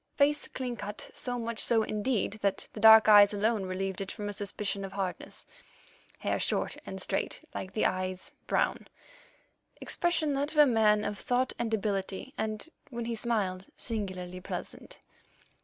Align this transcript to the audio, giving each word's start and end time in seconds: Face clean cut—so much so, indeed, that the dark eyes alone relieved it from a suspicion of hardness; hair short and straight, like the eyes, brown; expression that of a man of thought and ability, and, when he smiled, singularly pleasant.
Face 0.15 0.47
clean 0.47 0.75
cut—so 0.77 1.37
much 1.37 1.59
so, 1.63 1.83
indeed, 1.83 2.39
that 2.41 2.67
the 2.73 2.79
dark 2.79 3.07
eyes 3.07 3.35
alone 3.35 3.67
relieved 3.67 4.01
it 4.01 4.11
from 4.11 4.27
a 4.29 4.33
suspicion 4.33 4.83
of 4.83 4.93
hardness; 4.93 5.45
hair 6.17 6.39
short 6.39 6.75
and 6.87 6.99
straight, 6.99 7.39
like 7.53 7.71
the 7.73 7.85
eyes, 7.85 8.31
brown; 8.47 8.87
expression 9.79 10.33
that 10.33 10.53
of 10.53 10.57
a 10.57 10.65
man 10.65 11.05
of 11.05 11.19
thought 11.19 11.53
and 11.59 11.71
ability, 11.71 12.33
and, 12.35 12.67
when 12.89 13.05
he 13.05 13.15
smiled, 13.15 13.67
singularly 13.77 14.41
pleasant. 14.41 14.97